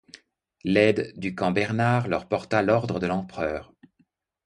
[0.63, 3.71] L'aide de camp Bernard leur porta l'ordre de l'empereur.